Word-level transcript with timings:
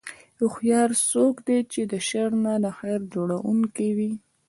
هوښیار 0.39 0.89
څوک 1.09 1.35
دی 1.47 1.59
چې 1.71 1.81
د 1.91 1.93
شر 2.07 2.29
نه 2.45 2.53
د 2.63 2.65
خیر 2.77 3.01
جوړوونکی 3.13 3.89
وي. 3.97 4.11